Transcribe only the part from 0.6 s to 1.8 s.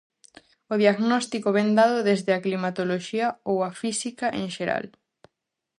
O diagnóstico vén